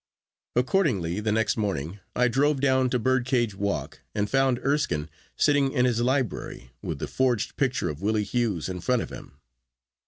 Accordingly, 0.55 1.19
the 1.19 1.31
next 1.31 1.57
morning 1.57 1.99
I 2.15 2.27
drove 2.27 2.59
down 2.59 2.89
to 2.89 2.97
Birdcage 2.97 3.53
Walk, 3.53 4.01
and 4.15 4.27
found 4.27 4.57
Erskine 4.65 5.11
sitting 5.35 5.71
in 5.73 5.85
his 5.85 6.01
library, 6.01 6.71
with 6.81 6.97
the 6.97 7.07
forged 7.07 7.55
picture 7.55 7.87
of 7.87 8.01
Willie 8.01 8.23
Hughes 8.23 8.67
in 8.67 8.79
front 8.81 9.03
of 9.03 9.11
him. 9.11 9.33